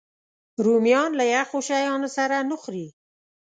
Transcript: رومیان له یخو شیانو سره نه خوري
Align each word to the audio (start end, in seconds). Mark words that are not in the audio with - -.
رومیان 0.65 1.11
له 1.19 1.25
یخو 1.35 1.59
شیانو 1.67 2.09
سره 2.17 2.37
نه 2.49 2.55
خوري 2.61 2.87